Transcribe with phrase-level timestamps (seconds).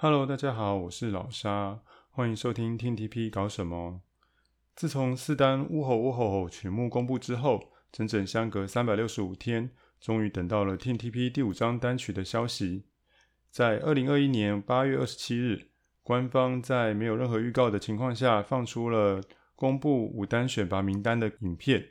[0.00, 1.80] Hello，大家好，我是老沙，
[2.10, 4.00] 欢迎收听 TTP 搞什么。
[4.76, 12.84] 自从四单呜吼呜吼吼曲目公布之后，整整相隔三百六十五天，终于等到了 Team TP 第五张单曲的消息。
[13.50, 15.72] 在二零二一年八月二十七日，
[16.04, 19.20] 官方在没有任何预告的情况下，放出了
[19.56, 21.84] 公布五单选拔名单的影片。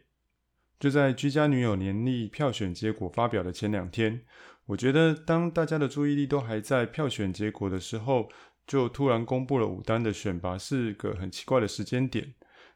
[0.80, 4.22] 就在《居家女友》年历票选结果发表的前两天。
[4.68, 8.30] 我觉得，当大家的注意力都还在票选结果的时候，
[8.68, 12.34] 就突然公布了五单的选拔，是个很奇怪的时间点。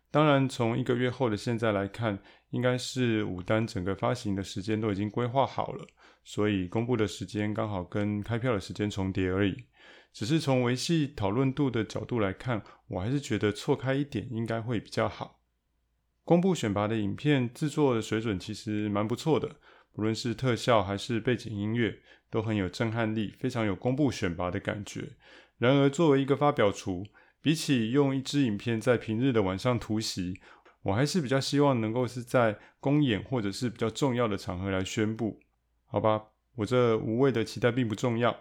[0.09, 2.17] 当然，从一个月后的现在来看，
[2.49, 5.85] 应该是五单整个发行的时间都已经规划好了，
[6.23, 9.65] 所以公布的时间刚好跟开票的时间重叠而已。
[10.13, 15.41] 只是从维系讨论度的角度来看，我还是觉得错开一点应该会比较好。
[16.31, 19.57] 公布选拔的影片制作的水准其实蛮不错的。
[19.95, 25.09] 无论是特效还是背景音乐，都很有震撼力，非常有公布选拔的感觉。
[25.57, 27.05] 然而，作为一个发表厨，
[27.41, 30.39] 比起用一支影片在平日的晚上突袭，
[30.83, 35.37] 我还是比较希望能够是在公演或者是比较重要的场合来宣布。
[35.83, 38.37] 好吧，我这无谓的期待并不重要。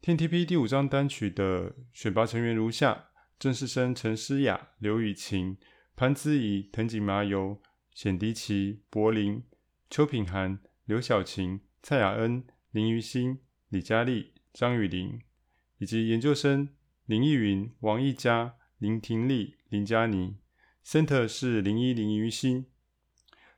[0.00, 5.56] 天 T P 第五张单曲的选拔成员如下：郑士绅、陈诗雅、刘雨晴、
[5.94, 7.60] 潘姿怡、藤井麻由、
[7.94, 9.42] 显迪奇、柏林、
[9.90, 10.60] 邱品涵。
[10.84, 15.20] 刘晓晴、蔡雅恩、林于心、李佳丽、张雨玲，
[15.78, 16.70] 以及研究生
[17.06, 20.36] 林逸云、王艺嘉、林婷丽、林佳妮。
[20.84, 22.66] Center 是林一、林于心。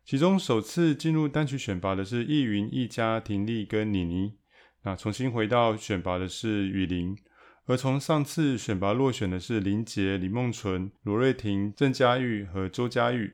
[0.05, 4.35] 其中首次进入单曲选拔的是艺云、艺嘉、婷丽跟妮妮。
[4.83, 7.17] 那重新回到选拔的是雨林，
[7.67, 13.33] 而从上次选拔落选的是林杰、李梦纯、罗瑞婷、郑佳玉和周佳玉。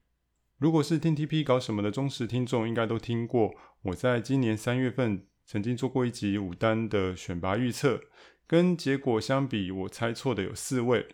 [0.59, 3.53] 如果是 TTP 搞什么的忠实听众，应该都听过。
[3.83, 8.01] 我在今年三月份曾经做过一集五单的选拔预测，
[8.47, 11.09] 跟结果相比，我猜错的有四位。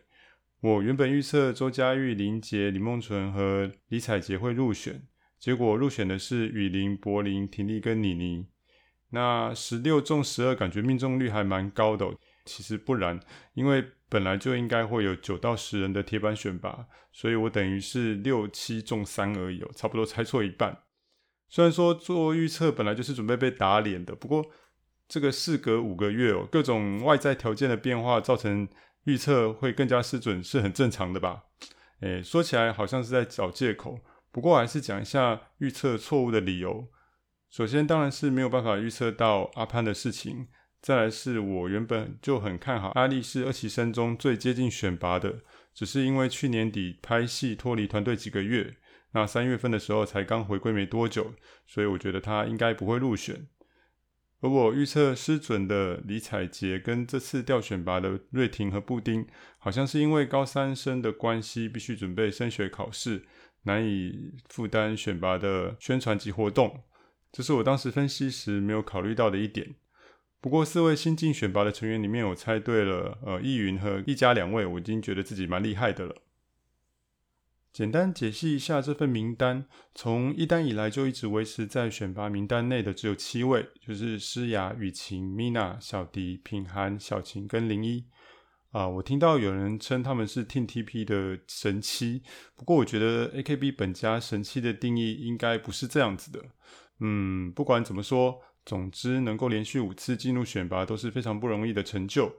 [0.60, 5.02] 我原本预测周佳玉、林杰、李梦纯和李彩洁会入选，
[5.38, 8.46] 结果入选的是宇龄、柏林、婷丽跟妮妮。
[9.10, 12.14] 那十六中十二，感觉命中率还蛮高的。
[12.46, 13.20] 其实不然，
[13.54, 20.84] 因为本来就应该会有九到十人的铁板选拔，所以我等于是六七中三而已哦，差不多猜错一半。
[21.48, 24.46] 虽然说做预测本来就是准备被打脸的，不过
[25.08, 28.68] 这个事隔五个月哦，各种外在条件的变化造成
[29.04, 31.44] 预测会更加失准，是很正常的吧？
[32.00, 36.88] 诶，说起来好像是在找借口，不过还是讲一下预测错误的理由。
[37.48, 40.48] 首先当然是没有办法预测到阿潘的事情。
[40.82, 45.40] 再来是我原本就很看好阿力，是二期生中最接近选拔的，
[45.74, 48.76] 只是因为去年底拍戏脱离团队几个月，
[49.12, 51.34] 那三月份的时候才刚回归没多久，
[51.66, 53.48] 所以我觉得他应该不会入选。
[54.40, 59.26] 而我预测失准的李彩洁跟这次调选拔的瑞婷和布丁，
[59.58, 63.24] 好像是因为高三生的关系，必须准备升学考试，
[63.62, 66.84] 难以负担选拔的宣传及活动，
[67.32, 69.74] 这是我当时分析时没有考虑到的一点。
[70.40, 76.14] 不过四位新进选拔的成员里面，我猜对了，呃，易云和一家两位，我已经觉得自己蛮厉害的了。
[77.72, 88.06] 简单解析一下这份名单，从一单以来就一直维持在选拔名单内的只有七位，就是诗雅、雨晴、Mina、小迪、品涵、小晴跟林一。
[88.70, 92.22] 啊、我听到有人称他们是 Team TP 的神七，
[92.54, 96.44] 不过我觉得 AKB 本家神七的定义应该不是这样子的。
[97.00, 98.40] 嗯，不管怎么说。
[98.66, 102.34] 总之，能够连续五次进入选拔都是非常不容易的成就。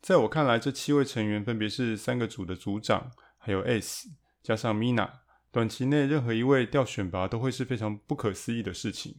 [0.00, 4.08] 在我看来，这七位成员分别是三个组的组长，还有 S
[4.40, 5.10] 加上 Mina。
[5.50, 9.16] 短期内任何一位调选拔都会是非常不可思议的事情。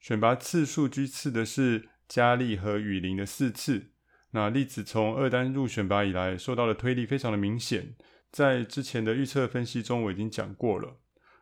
[0.00, 3.92] 选拔次数居次的是佳丽和雨林的四次。
[4.32, 7.94] 那栗子从二单入选拔以来，受到的推力非常的明显。
[8.30, 10.98] 在之前的预测分析中，我已经讲过了。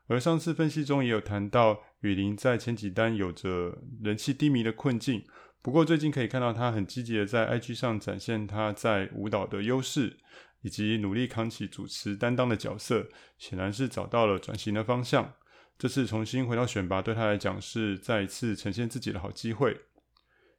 [0.09, 5.25] 而上次分析中也有谈到，雨林在前几单有着人气低迷的困境，
[5.61, 10.17] 不过最近可以看到他很积极的在 IG 上展现他在舞蹈的优势，
[10.63, 15.35] 以及努力扛起主持担当的角色，显然是找到了转型的方向。
[15.77, 19.77] 这次重新回到选拔对他来讲是再一次呈现自己的好机会。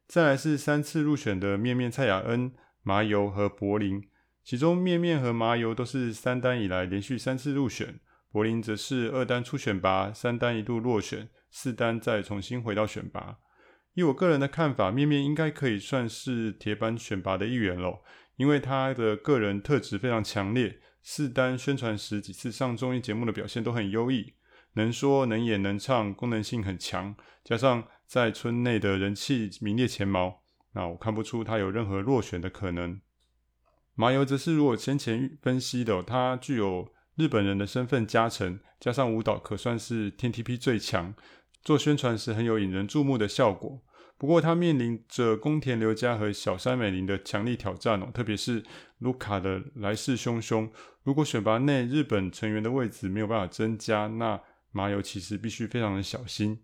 [0.08, 2.54] 再来是三次入选的面面蔡雅恩、
[2.84, 4.04] 麻油和柏林，
[4.44, 8.00] 其中面面和麻油都是三单以来连续三次入选。
[8.32, 13.38] 柏林则是二单初选拔，三单一度落选，四单再重新回到选拔。
[13.94, 18.02] 以我个人的看法，面面应该可以算是铁板选拔的一员喽，
[18.36, 24.34] 因为他的个人特质非常强烈，四单宣传时几次上综艺节目的表现都很优异，
[24.74, 33.02] 能说能演能唱，功能性很强，加上在村内的人气名列前茅，那我看不出他有任何落选的可能。
[33.96, 41.16] 麻油则是如果先前分析的，他具有日本人的身份加成，加上舞蹈可算是 TTP 最强，
[41.64, 43.82] 做宣传时很有引人注目的效果。
[44.20, 48.64] 不过，他面临着宫田留家和小山美玲的强力挑战哦，特别是
[49.00, 50.70] 卢卡的来势汹汹。
[51.04, 54.40] 如果选拔内日本成员的位置没有办法增加，那
[54.72, 56.60] 麻油其实必须非常的小心。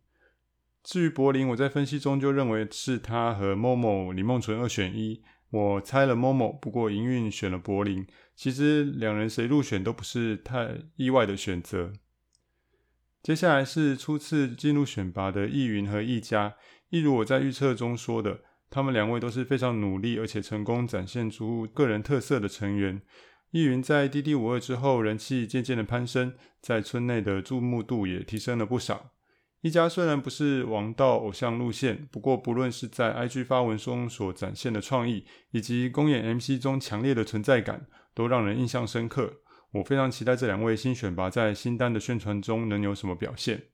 [0.83, 8.05] 至于柏林，我在分析中就认为是他和 Momo 李梦纯二选一，我猜了 Momo，不过营运选了柏林。
[8.35, 11.93] 其实两人谁入选都不是太意外的选择。
[13.21, 16.55] 接下来是初次进入选拔的易云和易家。
[16.89, 23.01] 一如我在预测中说的，他们两位都是非常努力而且成功展现出个人特色的成员。
[23.51, 29.11] 易云在 DD52 之后人气渐渐的攀升，在村内的注目度也提升了不少。
[29.61, 39.41] 易家虽然不是王道偶像路线，不过不论是在 IG 发文中所展现的创意，以及公演 MC 中强烈的存在感，都让人印象深刻。
[39.71, 43.69] 我非常期待这两位新选拔在新单的宣传中能有什么表现。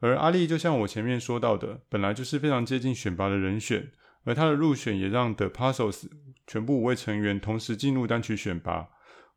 [0.00, 3.92] 而阿力就像我前面说到的，本来就是非常接近选拔的人选，
[4.24, 6.06] 而他的入选也让 The Passos
[6.46, 8.88] 全部五位成员同时进入单曲选拔。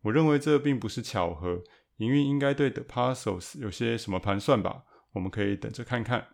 [0.01, 1.61] 我认为这并不是巧合，
[1.97, 4.83] 营运应该对 The Passos 有些什么盘算吧？
[5.13, 6.27] 我们可以等着看看。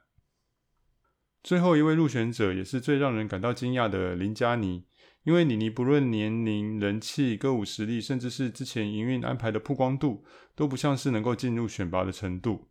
[1.43, 4.85] 最后一位入选者也是最让人感到惊讶的林嘉妮，
[5.25, 10.23] 因为妮妮不论年龄、人气、歌舞实力，甚至是之前营运安排的曝光度，
[10.55, 12.67] 都不像是能够进入选拔的程度。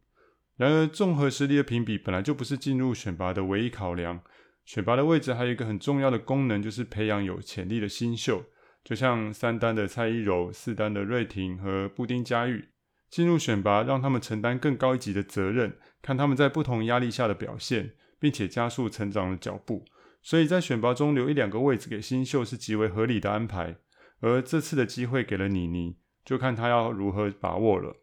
[0.57, 4.23] 然而，综合实力的评比本来就不是进入选拔的唯一考量。
[4.65, 8.45] 选拔的位置还有一个很重要的功能，就是培养有潜力的新秀。
[8.85, 12.69] 就像三单的蔡依柔、四单的瑞婷和布丁佳玉，
[13.11, 19.85] 进入选拔，让他们承担更高一级的责任，看他们在不同压力下的表现，并且加速成长的脚步。
[20.25, 23.77] 所以在选拔中留一两个位置给新秀是极为合理的安排。
[24.21, 27.99] 而这次的机会给了妮妮，就看她要如何把握了。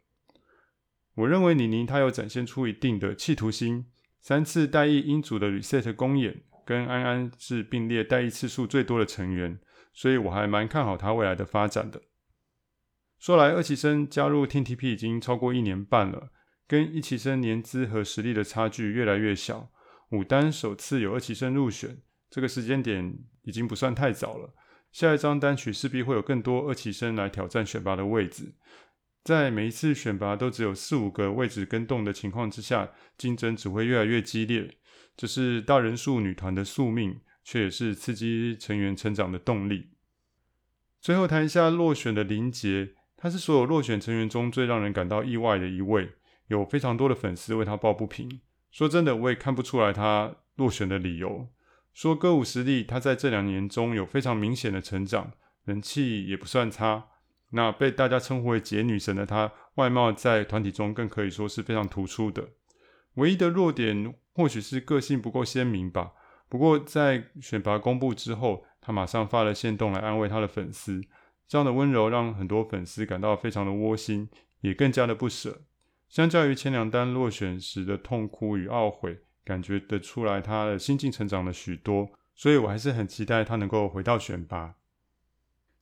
[1.16, 3.88] 我认为妮妮她有展现出一定的企图心，
[4.20, 9.60] 三次带役英组的 Reset 公演，跟安安是并列带役次数最多的成员，
[9.92, 12.04] 所以我还蛮看好她未来的发展的。
[13.18, 16.32] 说来，二期生加入 TTP 已经超过一年半了，
[16.68, 19.72] 跟一期生年资和实力的差距越来越小。
[20.12, 21.98] 五单首次有二期生入选，
[22.32, 23.14] 这个时间点
[23.44, 24.56] 已经不算太早了。
[24.92, 28.56] 下一张单曲势必会有更多二期生来挑战选拔的位置。
[29.24, 34.78] 在每一次选拔都只有四五个位置跟动的情况之下，竞争只会越来越激烈。
[35.16, 39.90] 这是大人数女团的宿命，却也是刺激成员成长的动力。
[41.00, 46.14] 最后谈一下落选的林杰，他是所有落选成员中最让人感到意外的一位，
[46.48, 48.42] 有非常多的粉丝为他抱不平。
[48.72, 51.48] 说真的，我也看不出来他落选的理由。
[51.94, 55.34] 说歌舞实力，他在这两年中有非常明显的成长，
[55.66, 57.08] 人气也不算差。
[57.54, 62.48] 那被大家称呼为“杰女神”的她，外貌在团体中更可以说是非常突出的。
[63.16, 66.14] 唯一的弱点或许是个性不够鲜明吧。
[66.48, 71.02] 不过在选拔公布之后，她马上发了限动来安慰她的粉丝，
[71.46, 74.30] 这样的温柔让很多粉丝感到非常的窝心，
[74.62, 75.64] 也更加的不舍。
[76.08, 82.10] 相较于前两单落选时的痛哭与懊悔，感觉得出来他的心境成长了许多。
[82.34, 84.76] 所以我还是很期待他能够回到选拔。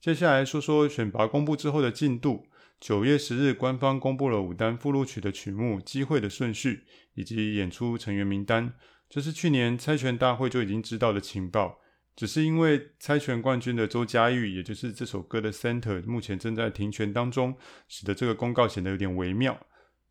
[0.02, 2.48] 接下来说说选拔公布之后的进度。
[2.80, 8.74] 九月十日，官方公布了五单附录曲的曲目、机会的顺序以及演出成员名单。
[9.10, 11.80] 这是去年猜拳大会就已经知道的情报，
[12.16, 17.58] 只是因为猜拳冠军的周佳玉，也就是这首歌的 center，目前正在停权当中，
[17.90, 19.60] 使得这个公告显得有点微妙。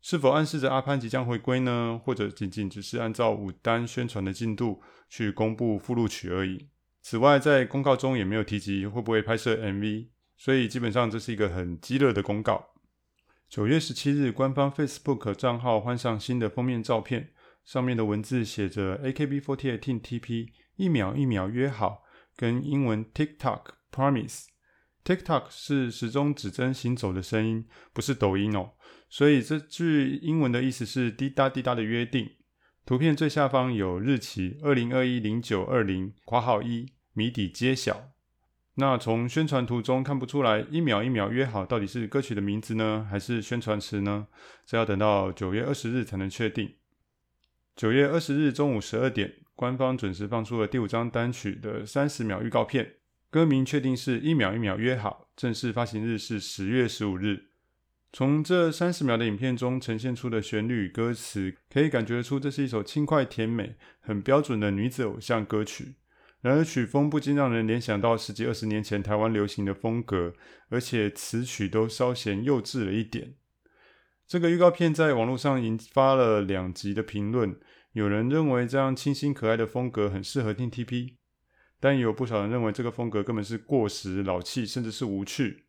[0.01, 1.99] 是否暗示着阿潘即将回归呢？
[2.03, 6.69] 或者仅仅只是按照五单宣传的进度去公布附录曲而已？
[7.01, 12.69] 此外，在公告中也没有提及会不会拍摄 MV，所以基本上这是一个很鸡肋的公告。
[13.49, 17.31] 九月十七日，官方 Facebook 账号换上新的封面照片，
[17.65, 22.03] 上面的文字写着 AKB48 Team TP 一秒一秒约好，
[22.35, 24.45] 跟英文 TikTok Promise。
[25.03, 28.73] TikTok 是时钟指针行走的声音，不是抖音哦，
[29.09, 32.29] 所以这句英文的意思是滴答滴答的约定。
[32.85, 38.11] 图片最下方有日期：二零二一零九二零括号一谜底揭晓。
[38.75, 44.27] 那从宣传图中看不出来，一秒一秒约好到底是歌曲的名字呢，还是宣传词呢？
[44.65, 46.75] 这要等到九月二十日才能确定。
[47.75, 52.95] 九月二十日中午十二点，官方准时放出了第五张单曲的三十秒预告片，
[53.29, 57.48] 歌名确定是一秒一秒约好，正式发行日是十月十五日。
[58.11, 65.95] 从这三十秒的影片中呈现出的旋律歌词，可以感觉出这是一首轻快甜美、很标准的女子偶像歌曲。
[66.41, 70.33] 然而曲风不禁让人联想到十几二十年前台湾流行的风格，
[70.69, 73.35] 而且词曲都稍显幼稚了一点。
[74.25, 77.59] 这个预告片在网络上引发了两极的评论，
[77.91, 81.15] 有人认为这样清新可爱的风格很适合听 TP，
[81.79, 85.65] 但也有不少人认为这个风格根本是过时、老气，甚至是无趣。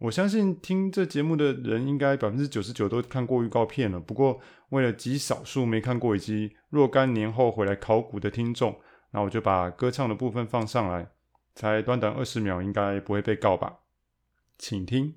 [0.00, 4.40] 我相信听这节目的人应该百分之九十九都看过预告片了，不过
[4.70, 8.74] 为了极少数没看过以及若干年后回来考古的听众。
[9.10, 11.06] 那我就把歌唱的部分放上来，
[11.54, 13.80] 才短短二十秒，应该不会被告吧？
[14.56, 15.16] 请听。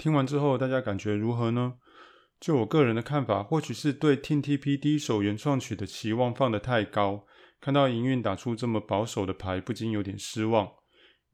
[0.00, 1.74] 听完之后，大家感觉如何呢？
[2.40, 7.26] 就我个人的看法，或许是对 TTP 第一首原创曲的期望放得太高，
[7.60, 10.66] 看到营运打出这么保守的牌，不禁有点失望。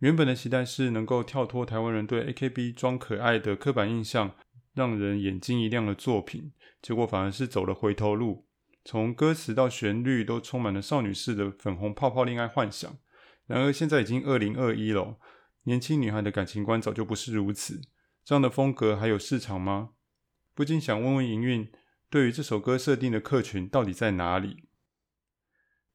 [0.01, 4.35] 原本的期待是能够跳脱台湾人对 AKB 装可爱的刻板印象，
[4.75, 6.51] 让人眼睛一亮的作品，
[6.83, 8.49] 结果反而是走了回头路。
[8.85, 12.99] 从歌词到旋律都充满了少女式的粉红泡泡恋爱幻想。
[13.47, 15.19] 然而现在已经二零二一了，
[15.63, 17.81] 年轻女孩的感情观早就不是如此。
[18.27, 19.91] 这样的风格还有市场吗？
[20.53, 21.71] 不禁想问问营运，
[22.11, 24.65] 对于这首歌设定的客群到底在哪里？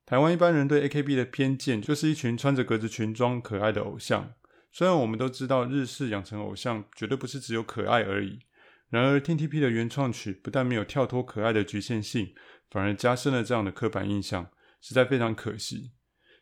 [0.06, 4.36] 台湾一般人对 AKB 的偏见就是一群穿着格子裙装可爱的偶像。
[4.72, 8.40] 虽然我们都知道日式养成偶像绝对不是只有可爱而已，
[8.88, 12.34] 然而 TTP 的原创曲不但没有跳脱可爱的局限性，
[12.70, 15.92] 反而加深了这样的刻板印象，实在非常可惜。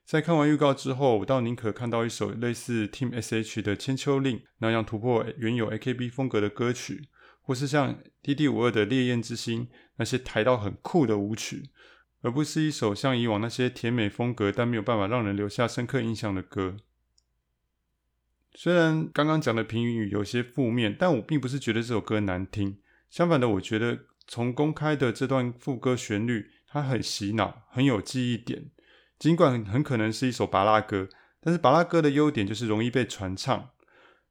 [0.09, 7.09] 在看完预告之后，我倒宁可看到一首类似 Team SH 的《千秋令》那样突破原有 AKB 风格的歌曲，
[7.43, 11.69] 或是像 DD52 的《烈焰之心》那些台到很酷的舞曲，
[12.21, 16.77] 而不是一首像以往那些甜美风格但没有办法让人留下深刻印象的歌。
[18.55, 22.79] 虽然刚刚讲的评语有些负面，但我并不是觉得这首歌难听，
[23.11, 28.71] 相反的，我觉得从公开的这段副歌旋律，它很洗脑，很有记忆点。
[29.19, 31.09] 尽管很可能是一首芭乐歌，
[31.41, 33.69] 但是芭乐歌的优点就是容易被传唱，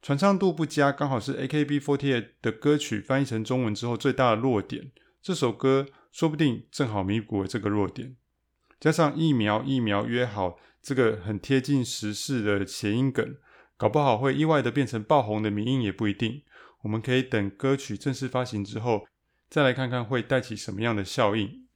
[0.00, 4.90] 传唱度不佳，刚好是 AKB48 的歌曲翻译成中文之后最大的弱点。
[5.21, 8.16] 这首歌说不定正好弥补了这个弱点，
[8.80, 13.37] 加上疫苗疫苗约好这个很贴近时事的谐音梗，
[13.76, 16.42] 搞不好会意外的变成爆红的迷音也不一定。
[16.83, 19.07] 我们可以等歌曲正式发行之后，
[19.50, 21.68] 再来看看会带起什么样的效应。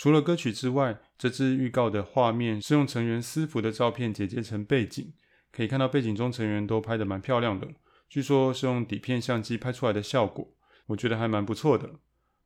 [0.00, 5.12] 除了歌曲之外，这支预告的画面是用成员私服的照片剪接成背景，
[5.52, 7.68] 可以看到背景中成员都拍得蛮漂亮的，
[8.08, 11.96] 据说是用底片相机拍出来的效果，我觉得还蛮不错的。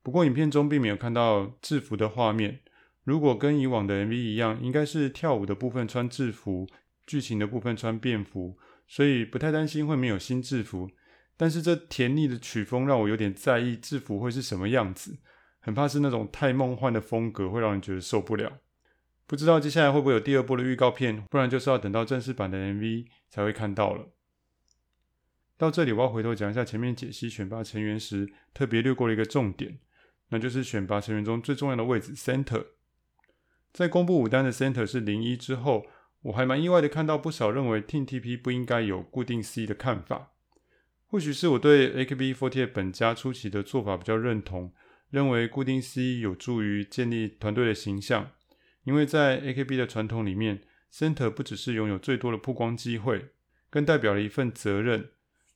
[0.03, 2.59] 不过影片中并没有看到制服的画面，
[3.05, 6.67] 如果跟以往的 MV 一样，应该是跳舞的部分穿制服，
[7.07, 8.59] 剧情的部分穿便服，
[8.89, 10.91] 所以不太担心会没有新制服。
[11.37, 15.17] 但是这甜腻的曲风让我有点在意制服会是什么样子。
[15.65, 18.59] 很怕是那种太梦幻的风格会让人觉得受不了。
[19.27, 24.11] 不知道接下来会不会有第二波的预告片，不然就是要等到正式版的 MV 才会看到了。
[25.57, 29.79] 到这里我要回头讲一下前面解析选拔成员时特别略过了一个重点，
[30.29, 32.67] 那就是选拔成员中最重要的位置 Center。
[33.73, 35.87] 在公布舞单的 Center 是零一之后，
[36.21, 40.33] 我还蛮意外的看到不少认为 TNTP 不应该有固定 C 的看法。
[41.07, 44.75] 或许是我对 AKB48 本家初期的做法比较认同。
[45.11, 48.31] 认为固定 C 有助于建立团队的形象，
[48.85, 53.31] 因为在 AKB 的传统里面，Center 不只是拥有最多的曝光机会，
[53.71, 55.11] 更代表了一份责任。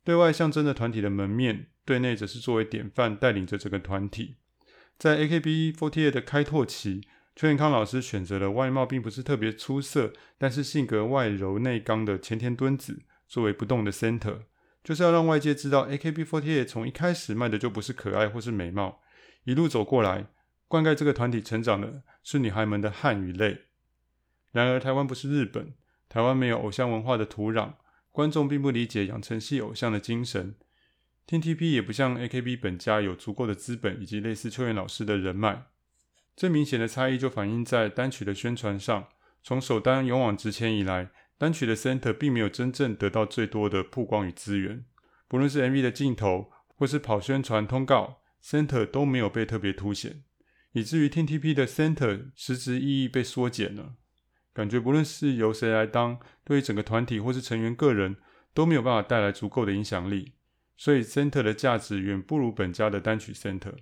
[0.04, 4.36] 对外象征着团体的门面，对内则是作为典范带领着整个团体。
[4.96, 7.02] 在 AKB48 的开拓期，
[7.36, 14.40] 邱元康老师选择了外貌并不是特别出色，但是性格外柔内刚的前田敦子作为不动的 Center，
[14.82, 19.02] 就是要让外界知道 AKB48 从一开始卖的就不是可爱或是美貌。
[19.48, 20.26] 一路走过来，
[20.66, 23.62] 灌溉这个团体成长的是女孩们的汗与泪。
[24.52, 25.72] 然而，台湾不是日本，
[26.06, 27.72] 台湾没有偶像文化的土壤，
[28.12, 30.54] 观众并不理解养成系偶像的精神。
[31.26, 35.62] Team TP 也不像 AKB 本家有足够的资本以及类似秋元老师的人脉。
[36.36, 39.08] 最明显的差异就反映在单曲的宣传上。
[39.42, 44.84] 从首单勇往直前以来，单曲的 Center 并没有真正得到最多的曝光与资源，
[45.26, 48.20] 不论是 MV 的镜头，或是跑宣传通告。
[48.42, 50.22] Center 都没有被特别凸显，
[50.72, 53.96] 以至于 TTP 的 Center 实质意义被缩减了。
[54.52, 58.16] 感觉不论是由谁来当，对于整个团体或是成员个人
[58.52, 60.34] 都没有办法带来足够的影响力。
[60.76, 63.74] 所以 Center 的价值远不如本家的单曲 Center。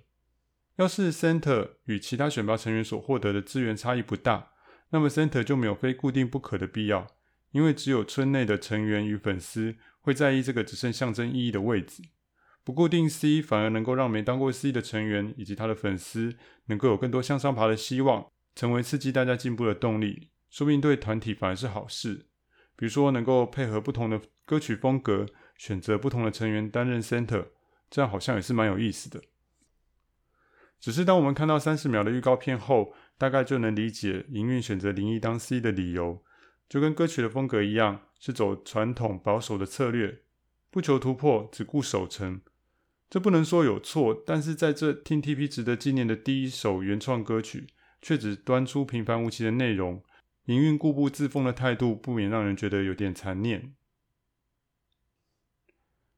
[0.77, 4.51] 要是 Center 与其他选拔成员所获得的资源差异不大，
[4.89, 7.07] 那么 Center 就没有非固定不可的必要，
[7.51, 12.03] 因为只有村内的成员与粉丝会在意这个只剩象征意义的位置。
[12.67, 22.25] 不固定 C 反而能够让没当过 C 的成员以及他的粉丝能够有更多向上爬的希望，成为刺激大家进步的动力，说不定对团体反而是好事。
[22.75, 25.25] 比如说能够配合不同的歌曲风格。
[25.57, 27.47] 选择不同的成员担任 center，
[27.89, 29.23] 这样好像也是蛮有意思的。
[30.79, 36.23] 只是当我们看到三十秒的预告片后，大概就能理解营运选择林一当 C 的理由，
[36.69, 40.19] 就跟歌曲的风格一样，是走传统保守的策略，
[40.69, 42.41] 不求突破，只顾守成。
[43.09, 47.67] 这不能说有错，但是在这听 TP 值得纪念的第一首原创歌曲，
[48.01, 50.03] 却只端出平凡无奇的内容，
[50.45, 53.73] 营运固步自封的态度，不免让人觉得有点残念。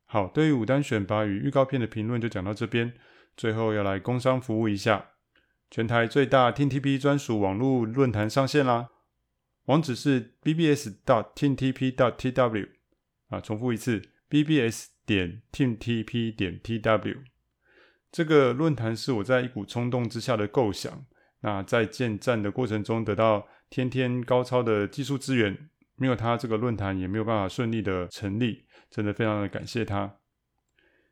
[0.05, 2.93] 好，对于五单选拔与预告片的评论就讲到这边。
[3.37, 5.11] 最后要来工商服务一下，
[5.69, 8.89] 全台最大 TTP 专属网络论坛上线啦！
[9.65, 10.95] 网址是 bbs.
[11.05, 11.95] teamtp.
[11.95, 12.69] tw
[13.27, 17.17] 啊，重复一次，bbs 点 teamtp 点 tw。
[18.11, 21.03] 这个论坛是我在一股冲动之下的构想，
[21.41, 28.65] 那在建站的过程中得到天天高超的技术资源，没有它，这个论坛也没有办法顺利的成立。
[28.91, 30.17] 真的非常的感谢他。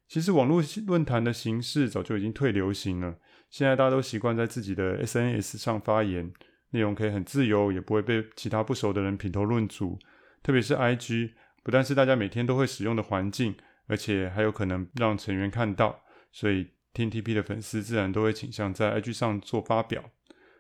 [0.07, 3.17] 其实网络论坛的形式早就已经退流行了，
[3.49, 6.31] 现在大家都习惯在自己的 SNS 上发言，
[6.69, 9.97] 内容可以很自由，也不会被其他不熟的人品头论足。
[10.41, 11.31] 特别是 IG，
[11.63, 13.55] 不但是大家每天都会使用的环境，
[13.87, 20.11] 而且还有可能让成员看到，所以 Team TP 的粉丝自然都会倾向在 IG 上做发表。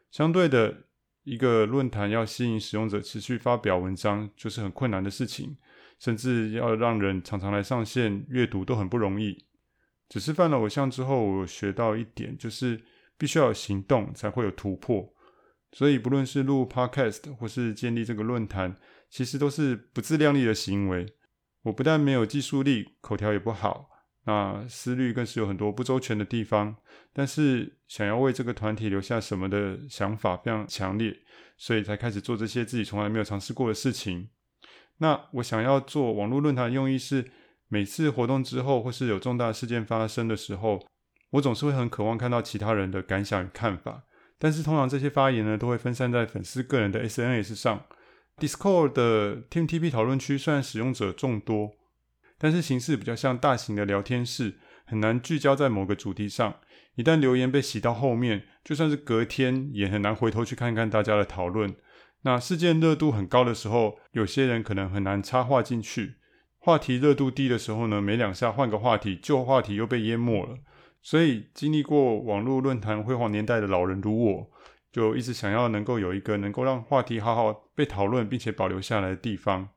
[0.09, 0.85] 相对的，
[1.23, 5.57] 一个论坛要吸引使用者持续发表文章，就是很困难的事情。
[5.99, 9.45] 甚至要让人常常来上线阅读都很不容易。
[10.07, 12.79] 只是犯了偶像之后，我学到一点，就是
[13.17, 15.11] 必须要有行动才会有突破。
[15.71, 18.77] 所以不论是录 Podcast 或是建立这个论坛，
[19.09, 21.15] 其实都是不自量力的行为。
[21.67, 23.89] 我不但没有技术力，口条也不好，
[24.23, 26.73] 那思虑更是有很多不周全的地方。
[27.11, 31.13] 但是想要为这个团体留下什么的想法非常强烈，
[31.57, 34.29] 所以才开始做这些自己从来没有尝试过的事情。
[34.99, 37.29] 那我想要做网络论坛的用意是，
[37.67, 40.87] 每次活动之后或是有重大事件发生的时候，
[41.31, 44.03] 我总是会很渴望看到其他人的感想与看法。
[44.39, 47.83] 但是通常这些发言呢，都会分散在粉丝个人的 SNS 上。
[48.39, 51.71] Discord 的 Team TP 讨论区虽然使用者众多，
[52.37, 56.57] 但是形式比较像大型的聊天室，很难聚焦在某个主题上。
[56.93, 61.75] 一旦留言被洗到后面，就算是隔天，也很难回头去看看大家的讨论。
[62.21, 66.13] 那事件热度很高的时候，有些人可能很难插话进去；
[66.59, 70.59] 话题热度低的时候呢，没两下换个话题，旧话题又被淹没了。
[71.01, 74.51] 所以，经历过网络论坛辉煌年代的老人如我，
[74.97, 79.69] 就一直想要能够有一个能够让话题好好被讨论，并且保留下来的地方。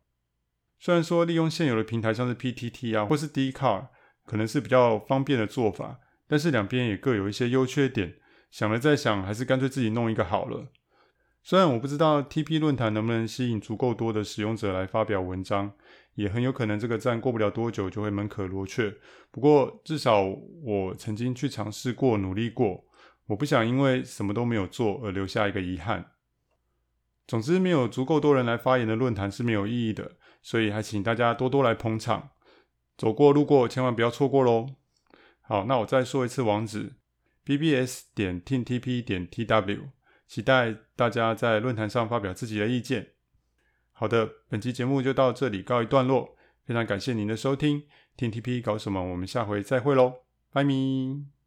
[0.78, 3.88] 虽然说利用现有的平台，像是 PTT 啊，或是 Dcard，
[4.24, 8.14] 可能是比较方便的做法，但是两边也各有一些优缺点。
[8.50, 10.68] 想了再想，还是干脆自己弄一个好了。
[11.42, 15.72] 虽然我不知道 TP 论坛能不能吸引足够多的使用者来发表文章，
[16.14, 18.94] 也很有可能这个站过不了多久就会门可罗雀。
[19.30, 20.22] 不过至少
[20.62, 22.87] 我曾经去尝试过，努力过。
[23.30, 26.12] 我不想因为什么都没有做而留下一个遗憾。
[27.28, 32.30] 总之，没有足够多人来发言的论坛是没有意义的，所以还请大家多多来捧场。
[32.98, 34.66] 走过路过，千万不要错过喽。
[35.42, 36.94] 好，那我再说一次网址
[37.46, 39.04] ：bbs 点 tntp.
[39.04, 39.90] 点 tw。
[40.26, 43.10] 期待大家在论坛上发表自己的意见。
[43.92, 47.84] 好的，本期节目就到这里告一段落，非常感谢您的收听。
[48.16, 49.00] Team TP 搞什么？
[49.12, 51.39] 我们下回再会喽，拜咪。